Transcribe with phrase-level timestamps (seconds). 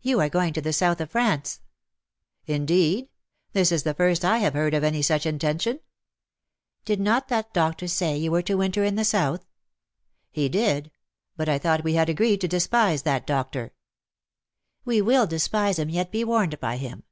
[0.00, 1.60] You are going to the South of France.
[2.48, 3.08] ''■'^' Indeed?
[3.52, 5.78] this is the first I have heard of any such intention.^''"
[6.84, 9.46] Did not that doctor say you were to winter in the South?''"
[10.32, 10.90] He did.
[11.36, 15.06] But I thought we had agreed to despise that doctor?" 'not death, but love.'" 141
[15.06, 17.04] '^ We will despise liim, yet be warned by him.